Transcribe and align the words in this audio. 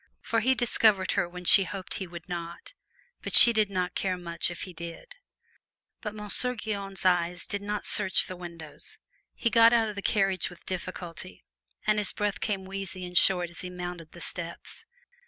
For 0.23 0.39
he 0.39 0.55
discovered 0.55 1.11
her 1.11 1.29
when 1.29 1.45
she 1.45 1.63
hoped 1.63 1.93
he 1.99 2.07
would 2.07 2.27
not, 2.27 2.73
but 3.21 3.35
she 3.35 3.53
did 3.53 3.69
not 3.69 3.93
care 3.93 4.17
much 4.17 4.49
if 4.49 4.63
he 4.63 4.73
did. 4.73 5.13
But 6.01 6.15
Monsieur 6.15 6.55
Guyon's 6.55 7.05
eyes 7.05 7.45
did 7.45 7.61
not 7.61 7.85
search 7.85 8.25
the 8.25 8.35
windows. 8.35 8.97
He 9.35 9.51
got 9.51 9.73
out 9.73 9.89
of 9.89 9.95
the 9.95 10.01
carriage 10.01 10.49
with 10.49 10.65
difficulty, 10.65 11.43
and 11.85 11.99
his 11.99 12.13
breath 12.13 12.39
came 12.39 12.65
wheezy 12.65 13.05
and 13.05 13.15
short 13.15 13.51
as 13.51 13.61
he 13.61 13.69
mounted 13.69 14.13
the 14.13 14.21
steps. 14.21 14.85